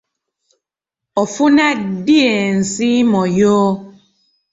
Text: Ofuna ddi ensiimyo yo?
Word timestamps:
Ofuna 1.21 1.67
ddi 1.89 2.17
ensiimyo 2.35 3.23
yo? 3.39 3.57